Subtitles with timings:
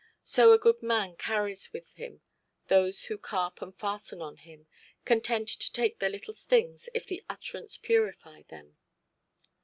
[0.23, 2.21] So a good man carries with him
[2.69, 4.65] those who carp and fasten on him;
[5.05, 8.77] content to take their little stings, if the utterance purify them.